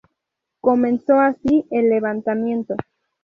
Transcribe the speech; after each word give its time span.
Comenzó 0.61 1.19
así 1.19 1.65
el 1.69 1.91
levantamiento. 1.91 2.75